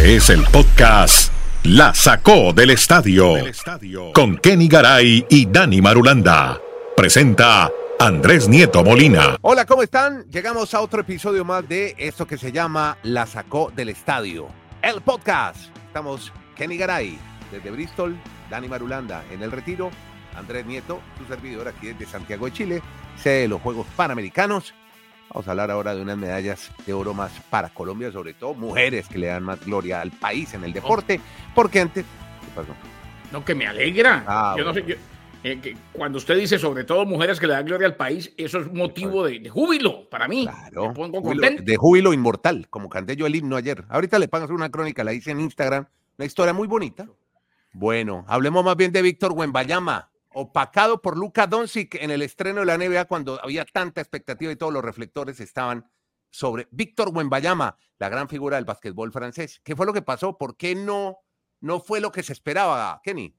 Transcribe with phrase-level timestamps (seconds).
[0.00, 1.30] Este es el podcast
[1.62, 3.34] La Sacó del Estadio
[4.14, 6.58] con Kenny Garay y Dani Marulanda.
[6.96, 9.36] Presenta Andrés Nieto Molina.
[9.42, 10.24] Hola, ¿cómo están?
[10.30, 14.48] Llegamos a otro episodio más de esto que se llama La Sacó del Estadio,
[14.80, 15.58] el podcast.
[15.86, 17.18] Estamos Kenny Garay
[17.52, 19.90] desde Bristol, Dani Marulanda en el retiro,
[20.34, 22.82] Andrés Nieto, su servidor aquí desde Santiago de Chile,
[23.22, 24.72] sede de los Juegos Panamericanos
[25.32, 29.08] Vamos a hablar ahora de unas medallas de oro más para Colombia, sobre todo mujeres
[29.08, 31.20] que le dan más gloria al país en el deporte,
[31.54, 32.04] porque antes...
[32.04, 32.74] ¿Qué pasó?
[33.30, 34.24] No, que me alegra.
[34.26, 34.98] Ah, yo no sé,
[35.44, 38.72] eh, cuando usted dice sobre todo mujeres que le dan gloria al país, eso es
[38.72, 40.46] motivo de, júbilo para mí.
[40.46, 40.92] Claro.
[41.62, 43.84] de júbilo inmortal, como canté yo el himno ayer.
[43.88, 45.86] Ahorita le pagas una crónica, la hice en Instagram,
[46.18, 47.08] una historia muy bonita.
[47.72, 52.66] Bueno, hablemos más bien de Víctor Wembayama opacado por Luka Doncic en el estreno de
[52.66, 55.90] la NBA cuando había tanta expectativa y todos los reflectores estaban
[56.30, 59.60] sobre Víctor Wembayama, la gran figura del básquetbol francés.
[59.64, 60.38] ¿Qué fue lo que pasó?
[60.38, 61.18] ¿Por qué no,
[61.60, 63.34] no fue lo que se esperaba, Kenny?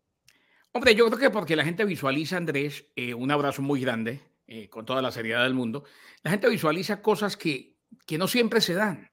[0.73, 4.69] Hombre, yo creo que porque la gente visualiza, Andrés, eh, un abrazo muy grande, eh,
[4.69, 5.83] con toda la seriedad del mundo,
[6.23, 7.75] la gente visualiza cosas que,
[8.05, 9.09] que no siempre se dan.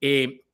[0.00, 0.44] Eh,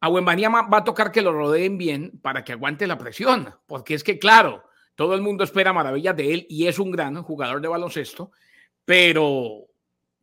[0.00, 3.94] a Wembanyama va a tocar que lo rodeen bien para que aguante la presión, porque
[3.94, 4.64] es que, claro,
[5.00, 8.32] todo el mundo espera maravillas de él y es un gran jugador de baloncesto,
[8.84, 9.64] pero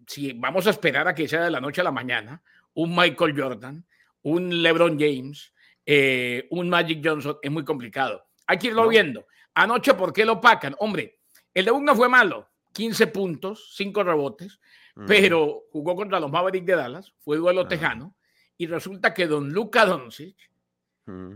[0.05, 2.43] si vamos a esperar a que sea de la noche a la mañana,
[2.75, 3.83] un Michael Jordan,
[4.21, 5.51] un LeBron James,
[5.83, 8.27] eh, un Magic Johnson, es muy complicado.
[8.45, 9.25] Hay que irlo viendo.
[9.55, 10.75] Anoche, ¿por qué lo pacan?
[10.77, 11.21] Hombre,
[11.55, 14.59] el de no fue malo, 15 puntos, 5 rebotes,
[15.07, 18.15] pero jugó contra los Mavericks de Dallas, fue duelo tejano,
[18.59, 20.35] y resulta que don Luca Doncic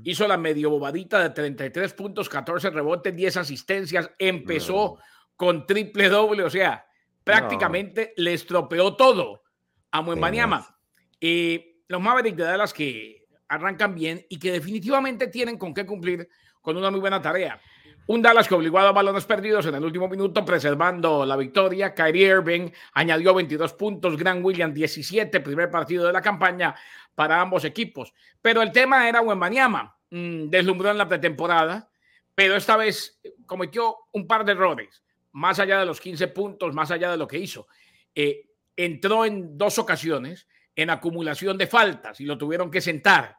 [0.04, 4.12] Hizo la medio bobadita de 33 puntos, 14 rebotes, 10 asistencias.
[4.20, 4.98] Empezó
[5.36, 6.86] con triple doble, o sea,
[7.24, 9.44] prácticamente le estropeó todo
[9.92, 10.78] a Muembaniama.
[11.20, 16.28] Y los Mavericks de Dallas que arrancan bien y que definitivamente tienen con qué cumplir
[16.62, 17.60] con una muy buena tarea.
[18.08, 21.94] Un Dallas que obligó a balones perdidos en el último minuto, preservando la victoria.
[21.94, 26.76] Kyrie Irving añadió 22 puntos, Grant Williams 17, primer partido de la campaña
[27.16, 28.14] para ambos equipos.
[28.42, 31.90] Pero el tema era Wembanyama, mm, deslumbró en la pretemporada,
[32.34, 35.04] pero esta vez cometió un par de errores,
[35.34, 37.68] más allá de los 15 puntos, más allá de lo que hizo.
[38.16, 43.38] Eh, entró en dos ocasiones en acumulación de faltas y lo tuvieron que sentar.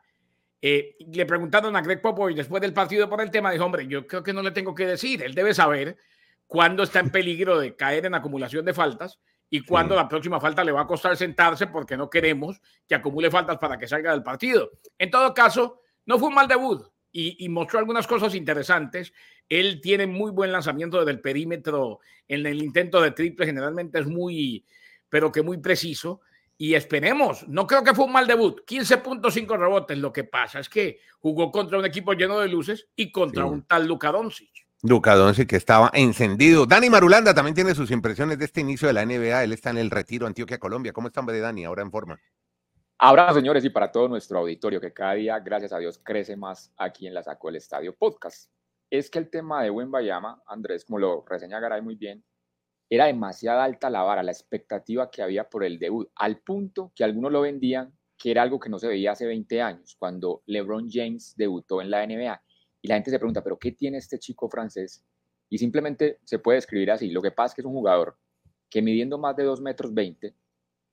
[0.65, 4.06] Eh, le preguntaron a Greg Popovich después del partido por el tema, dijo, hombre, yo
[4.06, 5.97] creo que no le tengo que decir, él debe saber
[6.47, 9.19] cuándo está en peligro de caer en acumulación de faltas
[9.50, 13.28] y cuándo la próxima falta le va a costar sentarse porque no queremos que acumule
[13.28, 14.71] faltas para que salga del partido.
[14.97, 19.12] En todo caso, no fue un mal debut y, y mostró algunas cosas interesantes.
[19.49, 21.99] Él tiene muy buen lanzamiento desde el perímetro
[22.29, 24.65] en el intento de triple, generalmente es muy,
[25.09, 26.21] pero que muy preciso
[26.62, 27.49] y esperemos.
[27.49, 28.61] No creo que fue un mal debut.
[28.65, 29.99] 15.5 rebotes.
[29.99, 33.65] Lo que pasa es que jugó contra un equipo lleno de luces y contra un
[33.65, 34.69] tal Luka Doncic.
[34.83, 36.65] Luka Doncic que estaba encendido.
[36.65, 39.43] Dani Marulanda también tiene sus impresiones de este inicio de la NBA.
[39.43, 40.93] Él está en el retiro Antioquia, Colombia.
[40.93, 41.65] ¿Cómo está, hombre, Dani?
[41.65, 42.21] Ahora en forma.
[42.97, 46.73] Ahora, señores, y para todo nuestro auditorio que cada día, gracias a Dios, crece más
[46.77, 48.53] aquí en la Saco del Estadio Podcast.
[48.89, 52.23] Es que el tema de Buen Bayama, Andrés, como lo reseña Garay muy bien,
[52.94, 57.04] era demasiada alta la vara, la expectativa que había por el debut, al punto que
[57.04, 60.91] algunos lo vendían que era algo que no se veía hace 20 años, cuando LeBron
[60.91, 62.42] James debutó en la NBA.
[62.82, 65.02] Y la gente se pregunta, ¿pero qué tiene este chico francés?
[65.48, 67.08] Y simplemente se puede describir así.
[67.08, 68.19] Lo que pasa es que es un jugador
[68.69, 70.36] que midiendo más de 2 metros 20,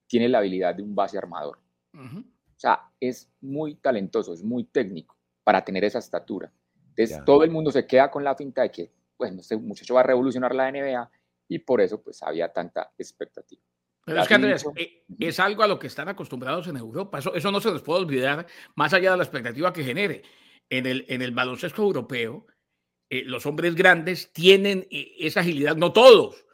[0.07, 1.59] tiene la habilidad de un base armador.
[1.93, 2.23] O
[2.55, 6.49] sea, es muy talentoso, es muy técnico para tener esa estatura.
[6.95, 9.99] Entonces, todo el mundo se queda con la finta de que, bueno, este muchacho va
[9.99, 11.11] a revolucionar la NBA
[11.49, 13.61] y por eso pues había tanta expectativa.
[14.05, 17.19] Pero es que Andrés, eh, es algo a lo que están acostumbrados en Europa.
[17.19, 20.23] Eso, eso no se les puede olvidar, más allá de la expectativa que genere.
[20.69, 22.45] En el, en el baloncesto europeo,
[23.09, 26.45] eh, los hombres grandes tienen eh, esa agilidad, no todos,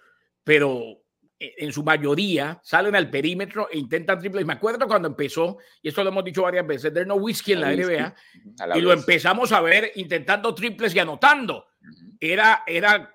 [0.44, 1.02] pero
[1.38, 4.46] en su mayoría salen al perímetro e intentan triples.
[4.46, 7.62] Me acuerdo cuando empezó, y esto lo hemos dicho varias veces, There's no whisky en
[7.62, 8.16] la NBA,
[8.76, 11.68] y lo empezamos a ver intentando triples y anotando.
[12.20, 13.15] Era, era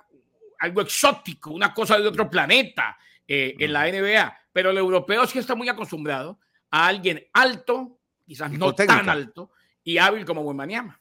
[0.60, 2.96] algo exótico, una cosa de otro planeta
[3.26, 4.36] eh, en la NBA.
[4.52, 6.38] Pero el europeo sí está muy acostumbrado
[6.70, 9.50] a alguien alto, quizás no tan alto,
[9.82, 11.00] y hábil como Wembanyama.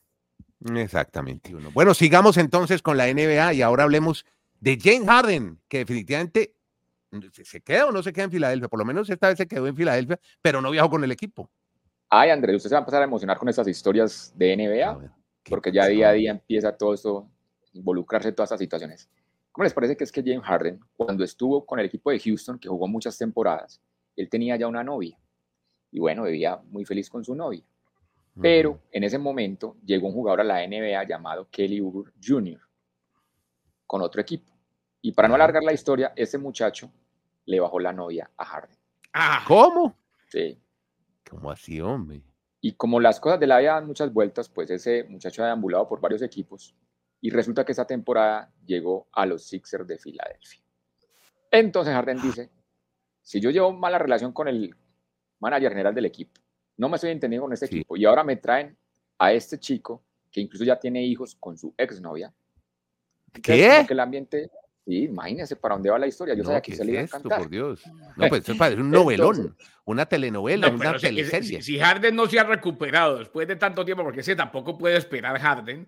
[0.75, 1.53] Exactamente.
[1.73, 4.25] Bueno, sigamos entonces con la NBA y ahora hablemos
[4.59, 6.55] de James Harden, que definitivamente
[7.31, 8.67] se queda o no se queda en Filadelfia.
[8.67, 11.49] Por lo menos esta vez se quedó en Filadelfia, pero no viajó con el equipo.
[12.09, 15.13] Ay, Andrés, usted se va a empezar a emocionar con estas historias de NBA,
[15.47, 17.29] porque ya día a día empieza todo esto,
[17.73, 19.09] involucrarse en todas estas situaciones.
[19.59, 22.57] ¿Cómo les parece que es que James Harden, cuando estuvo con el equipo de Houston,
[22.57, 23.81] que jugó muchas temporadas,
[24.15, 25.19] él tenía ya una novia?
[25.91, 27.61] Y bueno, vivía muy feliz con su novia.
[28.39, 32.61] Pero en ese momento llegó un jugador a la NBA llamado Kelly Oubre Jr.
[33.85, 34.49] con otro equipo.
[35.01, 36.89] Y para no alargar la historia, ese muchacho
[37.43, 38.77] le bajó la novia a Harden.
[39.11, 39.43] Ah.
[39.45, 39.93] ¿Cómo?
[40.29, 40.57] Sí.
[41.29, 42.23] ¿Cómo así, hombre?
[42.61, 45.85] Y como las cosas de la vida dan muchas vueltas, pues ese muchacho ha deambulado
[45.89, 46.73] por varios equipos
[47.21, 50.61] y resulta que esa temporada llegó a los Sixers de Filadelfia.
[51.51, 52.49] Entonces Harden dice,
[53.21, 54.75] si yo llevo mala relación con el
[55.39, 56.39] manager general del equipo,
[56.77, 58.77] no me estoy entendiendo con este equipo y ahora me traen
[59.17, 62.33] a este chico que incluso ya tiene hijos con su exnovia.
[63.33, 63.83] ¿Qué?
[63.85, 64.49] Que el ambiente,
[64.85, 66.35] sí, imagínese para dónde va la historia.
[66.35, 67.39] Yo sabía que se le iba a encantar.
[67.39, 67.83] por Dios.
[68.15, 69.55] No, pues es un novelón,
[69.85, 71.61] una telenovela, una teleserie.
[71.61, 75.37] Si, Harden no se ha recuperado después de tanto tiempo, porque ese tampoco puede esperar
[75.39, 75.87] Harden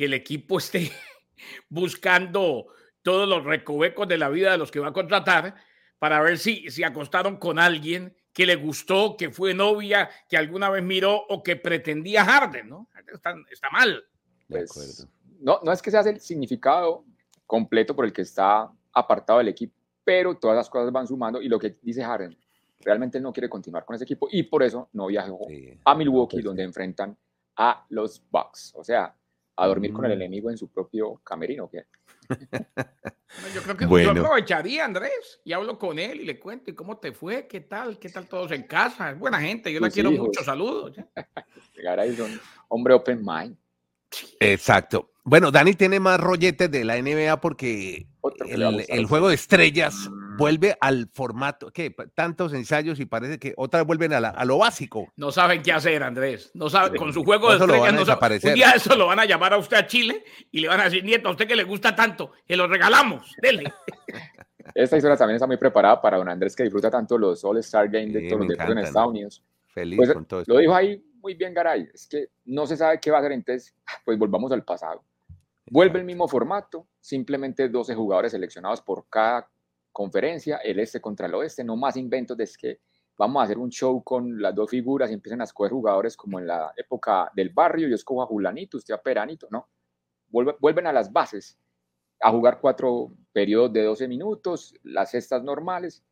[0.00, 0.90] que el equipo esté
[1.68, 2.68] buscando
[3.02, 5.56] todos los recovecos de la vida de los que va a contratar
[5.98, 10.70] para ver si se acostaron con alguien que le gustó, que fue novia, que alguna
[10.70, 12.88] vez miró o que pretendía Harden, ¿no?
[13.12, 14.02] Está, está mal.
[14.48, 15.06] Pues,
[15.38, 17.04] no, no es que sea el significado
[17.46, 21.48] completo por el que está apartado del equipo, pero todas las cosas van sumando y
[21.50, 22.38] lo que dice Harden,
[22.80, 25.46] realmente él no quiere continuar con ese equipo y por eso no viajó
[25.84, 27.14] a Milwaukee, pues donde enfrentan
[27.54, 28.72] a los Bucks.
[28.74, 29.14] O sea,
[29.60, 30.14] a dormir con el mm.
[30.14, 31.68] enemigo en su propio camerino.
[31.70, 31.84] ¿qué?
[33.54, 36.96] yo creo que yo aprovecharía, Andrés, y hablo con él y le cuento, ¿y cómo
[36.98, 37.46] te fue?
[37.46, 37.98] ¿Qué tal?
[37.98, 39.10] ¿Qué tal todos en casa?
[39.10, 40.96] Es buena gente, yo la quiero mucho, saludos.
[41.76, 43.56] Llegar ahí son hombre open mind.
[44.40, 45.12] Exacto.
[45.24, 48.06] Bueno, Dani tiene más rolletes de la NBA porque
[48.48, 50.10] el, juego de estrellas.
[50.40, 55.12] Vuelve al formato, que tantos ensayos y parece que otras vuelven a, lo básico.
[55.16, 56.50] No saben qué hacer, Andrés.
[56.54, 58.40] No saben, con su juego de estrellas no saben.
[58.42, 60.84] Un día eso lo van a llamar a usted a Chile y le van a
[60.84, 63.72] decir, nieto, a usted que le gusta tanto, que lo regalamos, dele.
[64.74, 68.14] Esta historia también está muy preparada para don Andrés que disfruta tanto los All-Star Games
[68.14, 69.44] de todos los deportes en Estados Unidos.
[69.68, 72.98] Feliz pues, con todo Lo dijo ahí muy bien Garay, es que no se sabe
[72.98, 75.04] qué va a hacer, entonces pues volvamos al pasado
[75.72, 79.48] Vuelve el mismo formato, simplemente 12 jugadores seleccionados por cada
[79.92, 82.80] conferencia, el este contra el oeste, no más inventos de que
[83.16, 86.38] vamos a hacer un show con las dos figuras y empiezan a escoger jugadores como
[86.38, 89.68] en la época del barrio, yo escojo a Julanito, usted a Peranito, no.
[90.28, 91.58] vuelven a las bases,
[92.20, 96.02] a jugar cuatro periodos de 12 minutos, las cestas normales,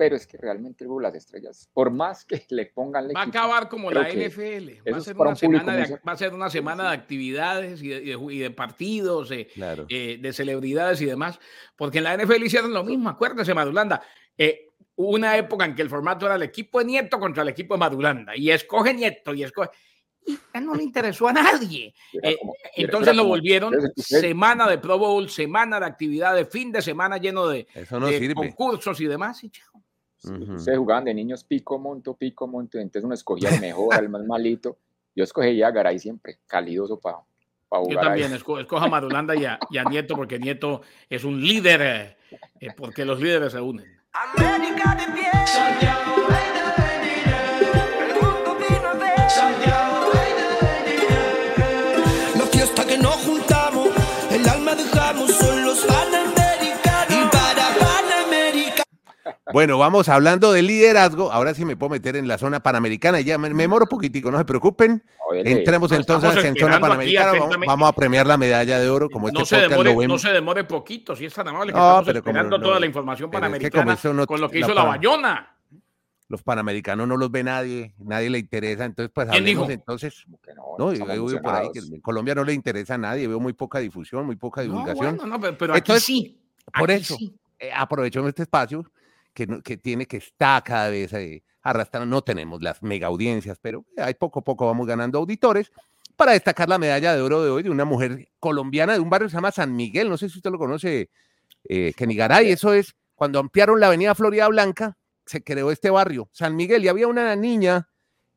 [0.00, 3.10] pero es que realmente el las estrellas, por más que le pongan...
[3.14, 6.32] Va a acabar como la NFL, va a, ser una semana de, va a ser
[6.32, 11.38] una semana de actividades y de, partidos, eh, de celebridades y demás,
[11.76, 14.00] porque en la NFL hicieron lo mismo, acuérdese, Madulanda,
[14.38, 17.74] eh, una época en que el formato era el equipo de Nieto contra el equipo
[17.74, 19.68] de Madulanda, y escoge Nieto, y escoge...
[20.24, 21.94] Y no le interesó a nadie.
[22.22, 22.38] Eh,
[22.76, 27.66] entonces lo volvieron semana de Pro Bowl, semana de actividades, fin de semana lleno de,
[28.34, 29.44] concursos y demás.
[29.44, 29.70] Y chao.
[30.22, 34.24] Ustedes jugaban de niños pico, monto, pico, monto, entonces uno escogía el mejor, el más
[34.24, 34.78] malito.
[35.14, 37.18] Yo escogía a Garay siempre, calidoso para
[37.68, 37.90] jugar.
[37.90, 42.16] Yo también escojo, a Madulanda y a, Nieto, porque Nieto es un líder, eh,
[42.60, 43.86] eh, porque los líderes se unen.
[44.12, 45.30] América de pie.
[59.52, 61.32] Bueno, vamos hablando de liderazgo.
[61.32, 63.20] Ahora sí me puedo meter en la zona panamericana.
[63.20, 65.02] Ya me, moro poquitico, no se preocupen.
[65.32, 67.32] Entremos entonces en zona panamericana.
[67.66, 69.08] Vamos, a premiar la medalla de oro.
[69.08, 72.08] Como este no, se demore, no se demore poquito, si es tan amable que estamos
[72.08, 75.56] esperando toda la información panamericana con lo que hizo la, Bayona.
[76.28, 78.84] Los panamericanos no los ve nadie, nadie le interesa.
[78.84, 80.24] Entonces, pues hablemos entonces.
[80.78, 83.26] No, yo por ahí que en Colombia no le interesa a nadie.
[83.26, 85.16] Veo muy poca difusión, muy poca divulgación.
[85.16, 86.40] No, no, pero, aquí sí.
[86.78, 87.16] Por eso,
[87.58, 88.84] eh, aprovecho este espacio
[89.32, 92.06] que, tiene que estar cada vez eh, arrastrando.
[92.06, 95.70] No tenemos las mega audiencias, pero hay poco a poco vamos ganando auditores
[96.16, 99.28] para destacar la medalla de oro de hoy de una mujer colombiana de un barrio
[99.28, 100.08] que se llama San Miguel.
[100.08, 101.10] No sé si usted lo conoce,
[101.64, 102.50] eh, Kenigaray.
[102.50, 104.96] Eso es cuando ampliaron la avenida Florida Blanca,
[105.26, 107.88] se creó este barrio, San Miguel, y había una niña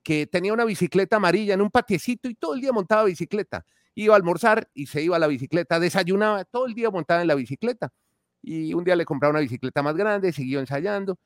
[0.03, 3.65] que tenía una bicicleta amarilla en un patiecito y todo el día montaba bicicleta.
[3.95, 7.27] Iba a almorzar y se iba a la bicicleta, desayunaba todo el día montada en
[7.27, 7.91] la bicicleta
[8.43, 11.17] y un día le compraron una bicicleta más grande, siguió ensayando.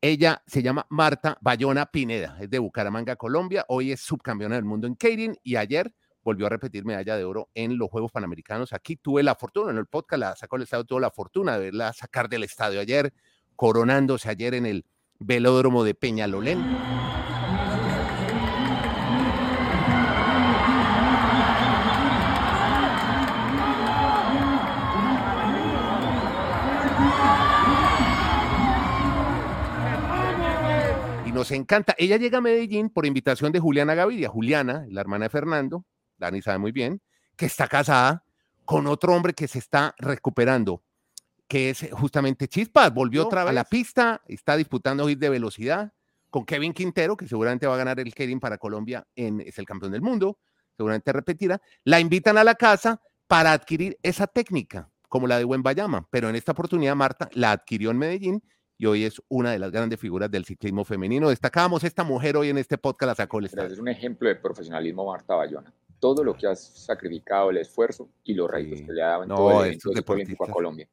[0.00, 3.64] Ella se llama Marta Bayona Pineda, es de Bucaramanga, Colombia.
[3.68, 7.50] Hoy es subcampeona del mundo en Keirin y ayer volvió a repetir medalla de oro
[7.54, 8.72] en los Juegos Panamericanos.
[8.72, 11.66] Aquí tuve la fortuna, en el podcast la sacó el estadio, tuve la fortuna de
[11.66, 13.12] verla sacar del estadio ayer,
[13.54, 14.86] coronándose ayer en el
[15.20, 17.21] velódromo de Peñalolén.
[31.42, 31.96] Nos encanta.
[31.98, 34.28] Ella llega a Medellín por invitación de Juliana Gaviria.
[34.28, 35.84] Juliana, la hermana de Fernando,
[36.16, 37.02] Dani sabe muy bien,
[37.34, 38.24] que está casada
[38.64, 40.84] con otro hombre que se está recuperando,
[41.48, 42.94] que es justamente Chispas.
[42.94, 45.92] Volvió otra vez a la pista, está disputando hit de velocidad
[46.30, 49.66] con Kevin Quintero, que seguramente va a ganar el Kevin para Colombia, en, es el
[49.66, 50.38] campeón del mundo,
[50.76, 51.60] seguramente repetirá.
[51.82, 56.28] La invitan a la casa para adquirir esa técnica, como la de Buen Bayama, pero
[56.28, 58.42] en esta oportunidad Marta la adquirió en Medellín
[58.82, 61.28] y hoy es una de las grandes figuras del ciclismo femenino.
[61.28, 65.06] Destacábamos esta mujer hoy en este podcast, la sacó el Es un ejemplo de profesionalismo,
[65.06, 65.72] Marta Bayona.
[66.00, 69.28] Todo lo que has sacrificado, el esfuerzo y los retos que le ha dado en
[69.28, 70.88] todo el evento a Colombia.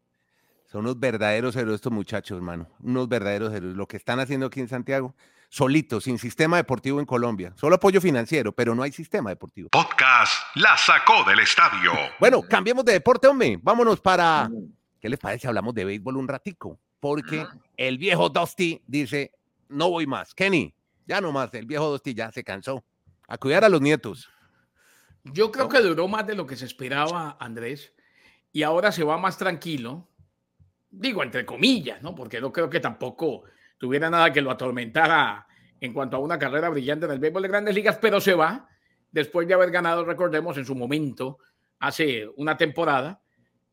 [0.67, 2.67] Son unos verdaderos héroes estos muchachos, hermano.
[2.83, 3.75] Unos verdaderos héroes.
[3.75, 5.15] Lo que están haciendo aquí en Santiago,
[5.49, 7.53] solitos, sin sistema deportivo en Colombia.
[7.55, 9.69] Solo apoyo financiero, pero no hay sistema deportivo.
[9.71, 11.93] Podcast La sacó del estadio.
[12.19, 13.59] Bueno, cambiemos de deporte, hombre.
[13.59, 14.47] Vámonos para...
[14.99, 15.47] ¿Qué les parece?
[15.47, 16.77] Hablamos de béisbol un ratico.
[16.99, 17.47] Porque
[17.87, 19.31] el viejo Dusty dice,
[19.69, 20.33] no voy más.
[20.33, 20.73] Kenny,
[21.05, 21.53] ya no más.
[21.53, 22.83] El viejo Dusty ya se cansó.
[23.27, 24.29] A cuidar a los nietos.
[25.23, 27.93] Yo creo que duró más de lo que se esperaba, Andrés.
[28.51, 30.09] Y ahora se va más tranquilo
[30.89, 32.15] digo entre comillas, ¿no?
[32.15, 33.43] Porque no creo que tampoco
[33.77, 35.47] tuviera nada que lo atormentara
[35.79, 38.67] en cuanto a una carrera brillante en el béisbol de grandes ligas, pero se va
[39.11, 41.39] después de haber ganado, recordemos, en su momento,
[41.79, 43.21] hace una temporada,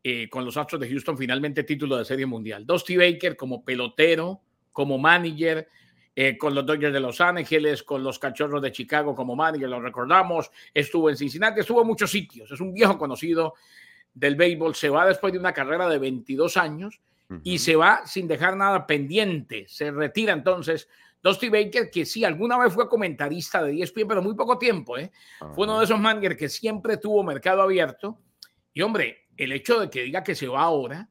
[0.03, 2.65] eh, con los Astros de Houston, finalmente título de Serie Mundial.
[2.65, 5.67] Dusty Baker como pelotero, como manager,
[6.15, 9.79] eh, con los Dodgers de Los Ángeles, con los Cachorros de Chicago como manager, lo
[9.79, 13.53] recordamos, estuvo en Cincinnati, estuvo en muchos sitios, es un viejo conocido
[14.13, 16.99] del béisbol, se va después de una carrera de 22 años
[17.43, 19.65] y se va sin dejar nada pendiente.
[19.67, 20.87] Se retira entonces
[21.21, 24.97] Dusty Baker, que sí, alguna vez fue comentarista de ESPN, pero muy poco tiempo.
[24.97, 25.11] ¿eh?
[25.53, 28.17] Fue uno de esos managers que siempre tuvo mercado abierto.
[28.73, 31.09] Y hombre, el hecho de que diga que se va ahora,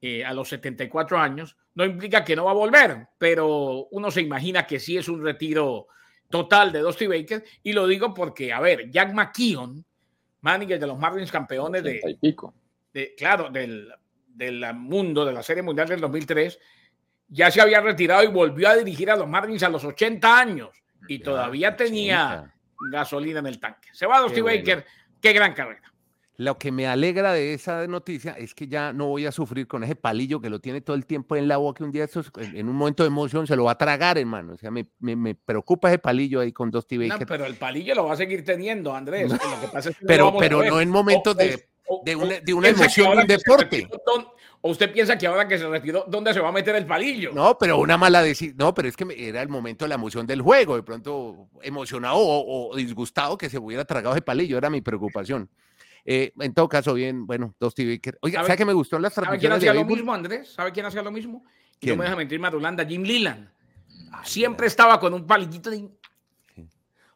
[0.00, 4.20] eh, a los 74 años, no implica que no va a volver, pero uno se
[4.20, 5.86] imagina que sí es un retiro
[6.28, 7.44] total de Dusty Baker.
[7.62, 9.84] Y lo digo porque, a ver, Jack McKeon,
[10.40, 12.18] manager de los Marlins campeones de,
[12.92, 13.92] de, claro, del
[14.34, 16.58] del mundo, de la Serie Mundial del 2003,
[17.28, 20.70] ya se había retirado y volvió a dirigir a los Marlins a los 80 años
[21.08, 22.52] y todavía tenía
[22.90, 23.88] gasolina en el tanque.
[23.92, 24.84] Se va Dusty Baker,
[25.20, 25.91] qué gran carrera.
[26.42, 29.84] Lo que me alegra de esa noticia es que ya no voy a sufrir con
[29.84, 31.84] ese palillo que lo tiene todo el tiempo en la boca.
[31.84, 32.08] Un día
[32.52, 34.54] en un momento de emoción se lo va a tragar, hermano.
[34.54, 37.20] O sea, me, me, preocupa ese palillo ahí con Dusty Baker.
[37.20, 39.32] No, pero el palillo lo va a seguir teniendo, Andrés.
[40.06, 41.68] pero pero no en momentos de
[42.04, 43.88] de una, de una emoción de un deporte.
[44.64, 47.32] ¿O usted piensa que ahora que se retiró, dónde se va a meter el palillo?
[47.34, 48.56] No, pero una mala decisión.
[48.56, 50.76] No, pero es que era el momento de la emoción del juego.
[50.76, 55.50] De pronto, emocionado o, disgustado que se hubiera tragado ese palillo, era mi preocupación.
[56.04, 58.00] Eh, en todo caso, bien, bueno, dos TV.
[58.20, 60.52] Oiga, ¿sabe que me gustó las ¿Sabe quién hacía lo mismo, Andrés?
[60.52, 61.44] ¿Sabe quién hacía lo mismo?
[61.80, 63.50] Y no me deja mentir, Madulanda, Jim Leland.
[64.24, 65.88] Siempre estaba con un palillito de.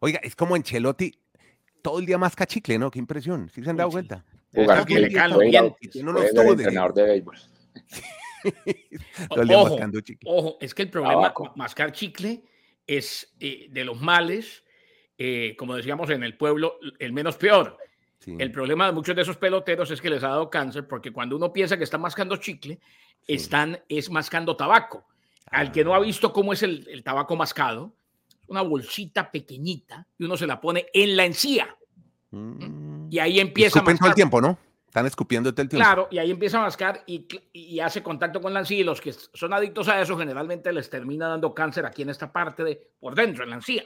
[0.00, 1.12] Oiga, es como en Chelotti,
[1.83, 2.90] todo el día más cachicle, ¿no?
[2.90, 3.50] Qué impresión.
[3.52, 4.25] ¿Sí se han dado cuenta?
[4.55, 7.37] Jugar que le entrenador de béisbol.
[9.55, 9.78] ojo,
[10.25, 12.45] ojo, es que el problema con mascar chicle
[12.87, 14.64] es eh, de los males,
[15.19, 17.76] eh, como decíamos en el pueblo, el menos peor.
[18.26, 21.37] El problema de muchos de esos peloteros es que les ha dado cáncer porque cuando
[21.37, 22.80] uno piensa que está mascando chicle,
[23.26, 25.06] están es mascando tabaco.
[25.50, 26.00] Al que no ha ah.
[26.00, 27.94] visto cómo es el, el tabaco mascado,
[28.49, 31.76] una bolsita pequeñita y uno se la pone en la encía.
[32.30, 33.08] Mm.
[33.11, 33.99] Y ahí empieza a mascar.
[33.99, 34.58] todo el tiempo, ¿no?
[34.87, 35.85] Están escupiendo todo el tiempo.
[35.85, 39.00] Claro, y ahí empieza a mascar y, y, hace contacto con la encía y los
[39.00, 42.90] que son adictos a eso generalmente les termina dando cáncer aquí en esta parte de
[42.99, 43.85] por dentro, en la encía.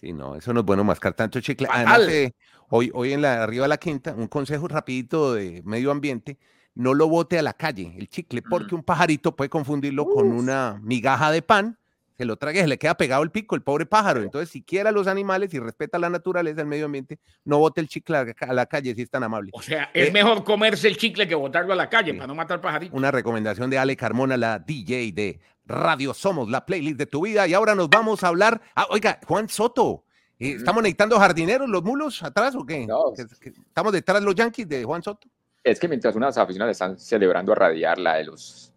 [0.00, 1.68] Sí, no, eso no es bueno mascar tanto chicle.
[1.70, 2.34] Además, eh,
[2.68, 6.38] hoy, hoy en la arriba de la quinta, un consejo rapidito de medio ambiente,
[6.74, 10.78] no lo bote a la calle, el chicle, porque un pajarito puede confundirlo con una
[10.82, 11.78] migaja de pan
[12.16, 14.22] se lo trague, se le queda pegado el pico, el pobre pájaro.
[14.22, 17.80] Entonces, si quiere a los animales y respeta la naturaleza, el medio ambiente, no bote
[17.80, 19.50] el chicle a la calle si es tan amable.
[19.52, 22.34] O sea, es eh, mejor comerse el chicle que botarlo a la calle para no
[22.34, 22.96] matar pajaritos.
[22.96, 27.46] Una recomendación de Ale Carmona, la DJ de Radio Somos, la playlist de tu vida.
[27.46, 28.60] Y ahora nos vamos a hablar.
[28.74, 30.04] Ah, oiga, Juan Soto.
[30.38, 32.86] Eh, ¿Estamos necesitando jardineros, los mulos atrás o qué?
[32.86, 33.12] No.
[33.14, 35.28] ¿Estamos detrás de los Yankees de Juan Soto?
[35.64, 38.72] Es que mientras unas aficionadas están celebrando a radiar la de los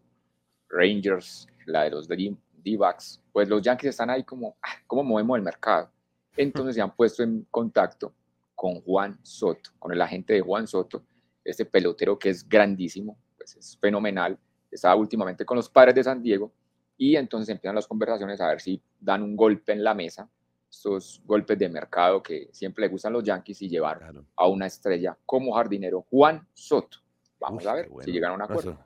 [0.70, 5.44] Rangers, la de los D-backs, pues los Yankees están ahí como, ah, ¿cómo movemos el
[5.44, 5.92] mercado?
[6.36, 8.14] Entonces se han puesto en contacto
[8.56, 11.04] con Juan Soto, con el agente de Juan Soto,
[11.44, 14.38] este pelotero que es grandísimo, pues es fenomenal,
[14.72, 16.52] estaba últimamente con los padres de San Diego
[17.00, 20.30] y entonces empiezan las conversaciones a ver si dan un golpe en la mesa,
[20.70, 25.18] estos golpes de mercado que siempre le gustan los Yankees y llevar a una estrella
[25.26, 26.98] como jardinero Juan Soto.
[27.40, 28.78] Vamos a ver si llegan a un acuerdo.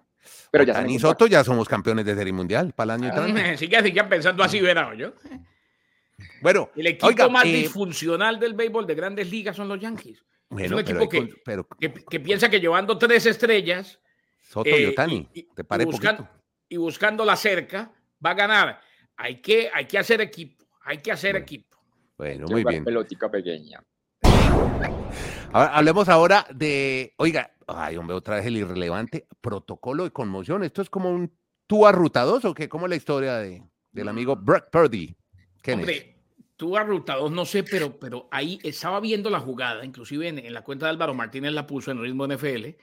[0.52, 4.04] Pero ya Soto ya somos campeones de Serie Mundial para el año ah, Sigue, sigue
[4.04, 5.14] pensando así, verá yo.
[6.40, 10.24] Bueno, el equipo más eh, disfuncional del béisbol de grandes ligas son los Yankees.
[10.60, 14.00] es un equipo que, piensa que llevando tres estrellas
[14.40, 16.30] Soto y eh, Otani, te parece buscando,
[16.70, 17.92] y buscando la cerca,
[18.24, 18.82] va a ganar.
[19.18, 21.78] Hay que, hay que hacer equipo, hay que hacer equipo.
[22.18, 22.84] Bueno, muy bien.
[22.84, 23.84] Pelotica pequeña.
[25.54, 30.64] hablemos ahora de, oiga, ay, hombre, otra vez el irrelevante protocolo de conmoción.
[30.64, 31.32] Esto es como un
[31.68, 32.70] tú arrutados o qué?
[32.70, 35.16] ¿Cómo la historia de, del amigo Brett Purdy?
[35.72, 36.18] Hombre,
[36.58, 40.64] tú arrutados, no sé, pero, pero ahí estaba viendo la jugada, inclusive en, en, la
[40.64, 42.76] cuenta de Álvaro Martínez la puso en ritmo NFL,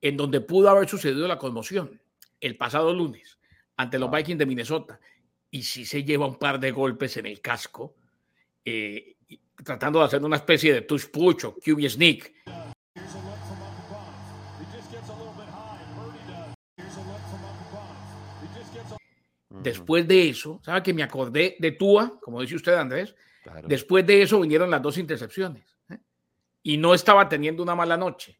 [0.00, 2.00] en donde pudo haber sucedido la conmoción
[2.40, 3.39] el pasado lunes
[3.80, 5.00] ante los Vikings de Minnesota.
[5.50, 7.96] Y si se lleva un par de golpes en el casco,
[8.64, 9.16] eh,
[9.64, 12.32] tratando de hacer una especie de touch push o QB sneak.
[19.48, 23.14] Después de eso, ¿sabe que me acordé de Tua, como dice usted, Andrés?
[23.66, 25.64] Después de eso vinieron las dos intercepciones.
[25.90, 25.98] ¿eh?
[26.62, 28.38] Y no estaba teniendo una mala noche.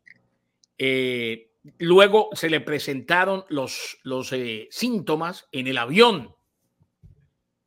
[0.79, 4.35] Eh, luego se le presentaron los, los
[4.71, 6.35] síntomas en el avión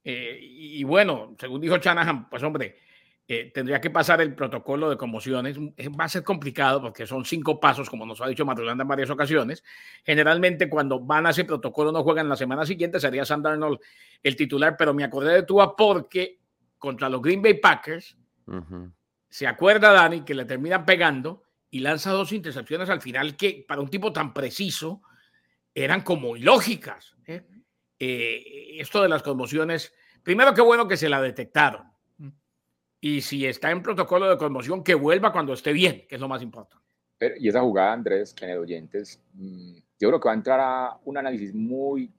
[0.03, 2.77] eh, y bueno, según dijo Shanahan, pues hombre,
[3.27, 5.57] eh, tendría que pasar el protocolo de conmociones.
[5.57, 9.09] Va a ser complicado porque son cinco pasos, como nos ha dicho Madrulanda en varias
[9.09, 9.63] ocasiones.
[10.03, 13.79] Generalmente, cuando van a ese protocolo, no juegan la semana siguiente, sería Sam Darnold
[14.21, 14.75] el titular.
[14.77, 16.39] Pero me acordé de Tua porque
[16.77, 18.17] contra los Green Bay Packers,
[19.29, 21.43] se acuerda Dani que le terminan pegando
[21.73, 25.01] y lanza dos intercepciones al final que para un tipo tan preciso
[25.73, 27.15] eran como ilógicas.
[27.25, 27.47] ¿eh?
[27.97, 31.91] Eh, esto de las conmociones, primero qué bueno que se la detectaron.
[33.01, 36.27] Y si está en protocolo de conmoción, que vuelva cuando esté bien, que es lo
[36.27, 36.85] más importante.
[37.17, 40.37] Pero, y esa jugada, Andrés, que en el oyentes, mm, yo creo que va a
[40.37, 42.13] entrar a un análisis muy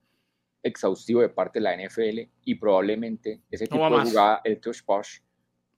[0.64, 5.20] exhaustivo de parte de la NFL y probablemente ese tipo de jugada, el touch push,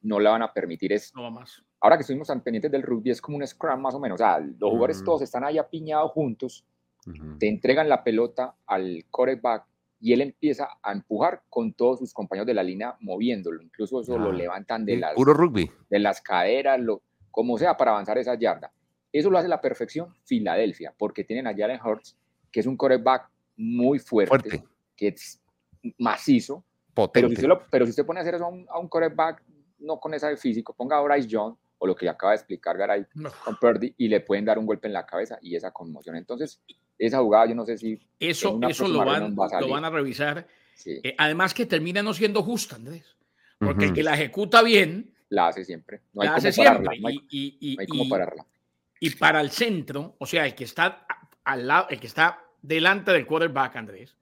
[0.07, 0.93] no la van a permitir.
[0.93, 1.63] Es, no va más.
[1.81, 4.21] Ahora que estuvimos tan pendientes del rugby, es como un scrum más o menos.
[4.21, 6.65] O sea, los jugadores todos están ahí apiñados juntos,
[7.39, 9.65] te entregan la pelota al quarterback
[10.01, 14.19] y él empieza a empujar con todos sus compañeros de la línea moviéndolo, incluso eso
[14.19, 15.71] lo levantan de las, rugby.
[15.89, 18.73] de las caderas, lo, como sea, para avanzar esa yarda.
[19.13, 22.17] Eso lo hace la perfección Filadelfia, porque tienen a Jalen Hurts,
[22.51, 24.65] que es un quarterback muy fuerte,
[24.97, 25.41] que es
[25.99, 26.65] macizo,
[27.13, 29.43] pero si, usted pero si usted pone a hacer eso a un, a un quarterback
[29.87, 32.77] no con esa de físico, ponga a Bryce Young o lo que acaba de explicar
[32.77, 33.07] Garay
[33.45, 36.17] con Purdy y le pueden dar un golpe en la cabeza y esa conmoción.
[36.17, 36.61] Entonces,
[36.99, 38.01] esa jugada yo no sé si...
[38.19, 40.47] Eso, eso lo, van, lo van a revisar.
[40.85, 43.17] Eh, además que termina no siendo justa, Andrés.
[43.59, 45.15] Porque el que la ejecuta bien...
[45.29, 46.03] La hace siempre.
[46.13, 46.97] No hay la hace siempre.
[47.31, 48.47] y, y, pararla.
[49.01, 51.07] Y para el centro, o sea, el que está
[51.45, 54.17] al lado, el que está delante del quarterback, Andrés,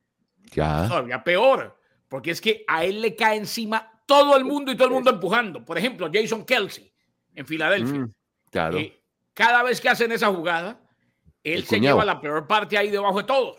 [0.52, 0.88] ya.
[0.88, 1.78] todavía peor.
[2.08, 5.10] Porque es que a él le cae encima todo el mundo y todo el mundo
[5.10, 5.64] empujando.
[5.64, 6.92] Por ejemplo, Jason Kelsey
[7.34, 8.00] en Filadelfia.
[8.00, 8.12] Mm,
[8.50, 8.78] claro.
[8.78, 9.00] Eh,
[9.32, 10.80] cada vez que hacen esa jugada,
[11.42, 13.58] él se lleva la peor parte ahí debajo de todos.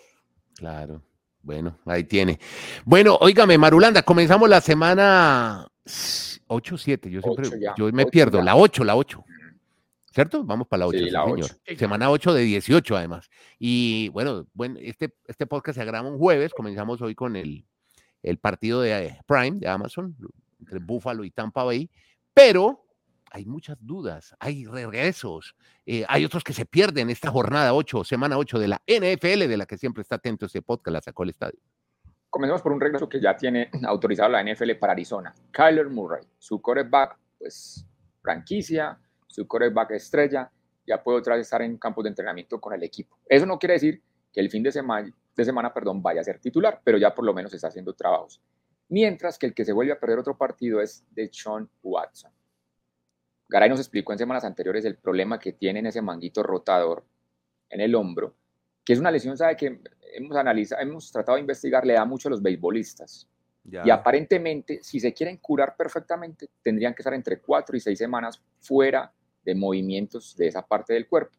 [0.55, 1.01] Claro.
[1.41, 2.39] Bueno, ahí tiene.
[2.85, 5.67] Bueno, óigame, Marulanda, comenzamos la semana
[6.47, 7.11] 8 7.
[7.11, 8.41] Yo siempre yo me pierdo.
[8.41, 9.23] La 8, la 8.
[10.11, 10.43] ¿Cierto?
[10.43, 11.77] Vamos para la 8, señor.
[11.77, 13.29] Semana 8 de 18, además.
[13.59, 16.53] Y bueno, bueno este, este podcast se graba un jueves.
[16.53, 17.65] Comenzamos hoy con el,
[18.25, 20.15] el partido de eh, Prime de Amazon,
[20.59, 21.89] entre Buffalo y Tampa Bay.
[22.33, 22.85] Pero
[23.31, 28.37] hay muchas dudas, hay regresos, eh, hay otros que se pierden esta jornada 8, semana
[28.37, 31.29] 8 de la NFL, de la que siempre está atento este podcast, la sacó el
[31.29, 31.59] estadio.
[32.29, 35.33] Comencemos por un regreso que ya tiene autorizado la NFL para Arizona.
[35.51, 37.85] Kyler Murray, su quarterback, pues
[38.21, 40.51] franquicia, su quarterback estrella,
[40.87, 43.17] ya puede otra vez estar en campos de entrenamiento con el equipo.
[43.27, 46.39] Eso no quiere decir que el fin de semana, de semana perdón, vaya a ser
[46.39, 48.41] titular, pero ya por lo menos está haciendo trabajos.
[48.89, 52.31] Mientras que el que se vuelve a perder otro partido es de Sean Watson.
[53.47, 57.03] Garay nos explicó en semanas anteriores el problema que tiene en ese manguito rotador
[57.69, 58.35] en el hombro,
[58.83, 59.81] que es una lesión, sabe que
[60.13, 63.27] hemos analizado, hemos tratado de investigar, le da mucho a los beisbolistas.
[63.67, 68.39] Y aparentemente, si se quieren curar perfectamente, tendrían que estar entre cuatro y seis semanas
[68.59, 69.11] fuera
[69.43, 71.35] de movimientos de esa parte del cuerpo.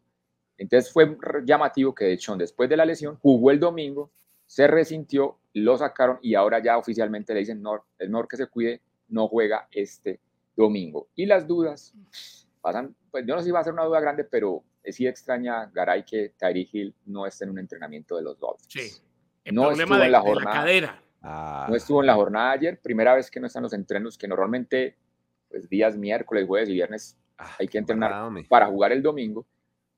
[0.59, 4.11] Entonces fue llamativo que de hecho después de la lesión jugó el domingo,
[4.47, 8.47] se resintió, lo sacaron y ahora ya oficialmente le dicen, no, es mejor que se
[8.47, 10.21] cuide, no juega este
[10.57, 11.09] domingo.
[11.14, 11.95] Y las dudas
[12.61, 15.66] pasan, pues yo no sé si va a ser una duda grande, pero sí extraña
[15.66, 18.69] Garay que Tyree Hill no esté en un entrenamiento de los Dolphins.
[18.69, 19.53] Sí.
[19.53, 20.57] no estuvo en la jornada.
[20.57, 21.03] cadera.
[21.69, 24.97] No estuvo en la jornada ayer, primera vez que no están los entrenos, que normalmente
[25.49, 29.47] pues días miércoles, jueves y viernes ah, hay que entrenar para jugar el domingo,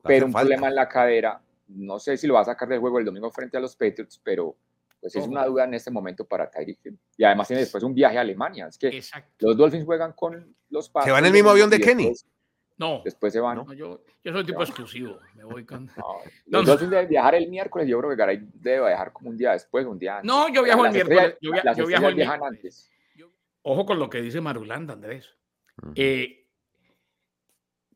[0.09, 2.99] pero un problema en la cadera, no sé si lo va a sacar del juego
[2.99, 4.57] el domingo frente a los Patriots, pero
[5.01, 6.81] pues es una duda en este momento para Tyreek.
[7.16, 8.66] Y además tiene después un viaje a Alemania.
[8.66, 9.47] Es que Exacto.
[9.47, 11.07] los Dolphins juegan con los Pats.
[11.07, 12.12] ¿Se va en el mismo avión de Kenny?
[12.79, 13.03] no.
[13.05, 13.59] Después se van.
[13.59, 15.18] No, yo, yo, soy tipo exclusivo.
[15.35, 15.88] Me voy con...
[16.47, 17.87] los Dolphins deben viajar el miércoles.
[17.88, 20.27] Yo creo que Garay debe viajar como un día después, un día antes.
[20.27, 21.37] No, yo viajo el miércoles.
[21.40, 22.42] Yo, yo viajo el miércoles.
[22.42, 22.90] antes.
[23.62, 25.37] Ojo con lo que dice Marulanda, Andrés.
[25.94, 26.38] eh,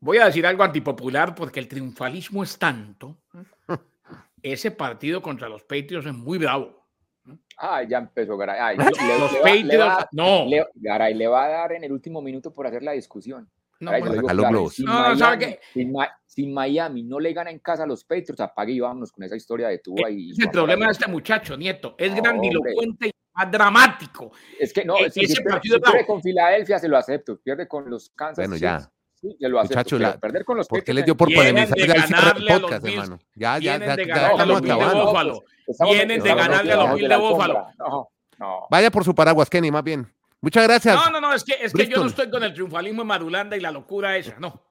[0.03, 3.17] voy a decir algo antipopular porque el triunfalismo es tanto.
[4.41, 6.83] Ese partido contra los Patriots es muy bravo.
[7.57, 8.75] Ah, ya empezó Garay.
[8.75, 10.45] los Patriots, no.
[10.75, 13.49] Garay le va a dar en el último minuto por hacer la discusión.
[13.79, 15.57] No, si, Miami,
[16.25, 19.35] si, Miami, no le gana en casa a los Patriots, apague y vámonos con esa
[19.35, 20.09] historia de Tua.
[20.09, 21.95] Y, es el problema de este muchacho, Nieto.
[21.97, 24.31] Es grandilocuente y más dramático.
[24.57, 27.39] Es que no, e, si, ese partido pierde con Filadelfia, se lo acepto.
[27.41, 28.47] Pierde con los Kansas.
[28.47, 28.89] Bueno, ya.
[29.23, 29.97] Sí, se lo acepto.
[29.97, 33.19] la, perder con los ¿Por qué les dio por polemizar podcast, hermano?
[33.33, 35.45] Ya, ya, ya, ya estamos acabando.
[35.85, 37.17] Vienen de ganarle a los Bills de.
[37.17, 38.67] No, no.
[38.69, 40.13] Vaya por su paraguas, Kenny, más bien.
[40.41, 40.93] Muchas gracias.
[40.93, 43.61] No, no, no, es que, es que yo no estoy con el triunfalismo Marulanda y
[43.61, 44.67] la locura esa, no.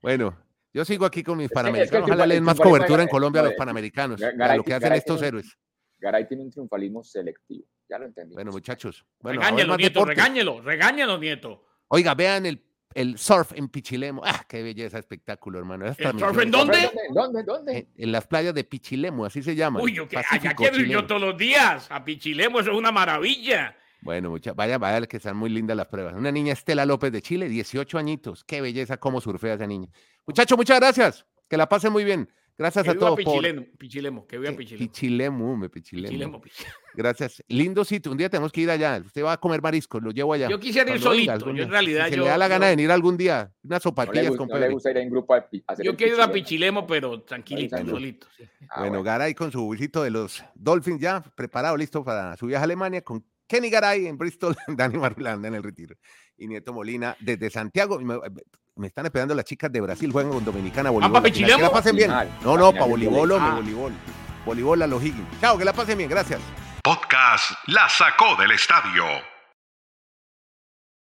[0.00, 0.34] bueno,
[0.72, 2.08] yo sigo aquí con mis panamericanos.
[2.08, 5.20] Ojalá le den más cobertura en Colombia a los panamericanos, a lo que hacen estos
[5.20, 5.58] héroes.
[5.98, 8.34] Garay tiene un triunfalismo selectivo, ya lo entendí.
[8.34, 9.04] Bueno, muchachos.
[9.20, 11.66] Bueno, regáñelo, Nieto, regáñelo, regáñelo, Nieto.
[11.88, 12.65] Oiga, vean el,
[12.96, 14.22] el surf en Pichilemo.
[14.24, 15.86] ¡Ah, qué belleza, espectáculo, hermano!
[15.86, 16.90] ¿El surf en dónde?
[17.12, 17.42] ¿Dónde?
[17.44, 17.78] ¿Dónde?
[17.78, 19.80] En, en, las playas de Pichilemo, así se llama.
[19.82, 21.86] Uy, yo que allá quiero ir yo todos los días.
[21.90, 23.76] A Pichilemo, eso es una maravilla.
[24.00, 26.14] Bueno, mucha, vaya, vaya, que están muy lindas las pruebas.
[26.14, 28.44] Una niña Estela López de Chile, 18 añitos.
[28.44, 29.88] Qué belleza cómo surfea esa niña.
[30.26, 31.26] Muchacho, muchas gracias.
[31.48, 32.30] Que la pasen muy bien.
[32.58, 33.16] Gracias a todos.
[33.16, 33.78] Pichilemo, por...
[33.78, 34.90] Pichilemo, que vean Pichilemo.
[34.90, 36.40] Pichilemo, me Pichilemo.
[36.94, 37.42] Gracias.
[37.48, 38.10] Lindo sitio.
[38.12, 39.02] Un día tenemos que ir allá.
[39.04, 40.48] Usted va a comer mariscos, lo llevo allá.
[40.48, 41.52] Yo quisiera ir solito.
[41.52, 42.08] yo en realidad.
[42.08, 43.52] Si yo, le da la gana de venir algún día.
[43.62, 45.46] Unas sopatillas no con no le gusta ir en grupo a
[45.82, 48.26] Yo quiero ir a Pichilemo, pero tranquilito, solito.
[48.70, 52.62] Ah, bueno, Garay con su visito de los Dolphins ya preparado, listo para su viaje
[52.62, 55.96] a Alemania con Kenny Garay en Bristol, Dani Marulanda en el retiro
[56.36, 58.00] y Nieto Molina desde Santiago.
[58.76, 61.22] Me, están esperando las chicas de Brasil, juegan con Dominicana, voleibol.
[61.24, 62.10] Ah, que la pasen bien.
[62.42, 63.92] No, no, para voleibol, hombre, voleibol.
[64.44, 65.40] Voleibol a los Higgins.
[65.40, 66.40] Chao, que la pasen bien, gracias.
[66.82, 69.04] Podcast La Sacó del Estadio